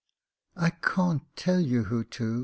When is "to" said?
2.05-2.39